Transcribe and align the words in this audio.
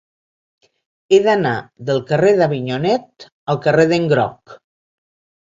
He 1.11 1.19
d'anar 1.27 1.51
del 1.89 2.01
carrer 2.13 2.33
d'Avinyonet 2.39 3.29
al 3.55 3.63
carrer 3.67 3.89
d'en 3.93 4.09
Groc. 4.15 4.57